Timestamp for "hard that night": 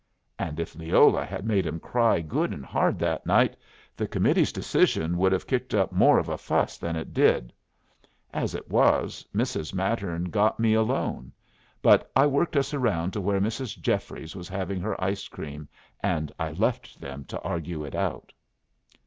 2.65-3.55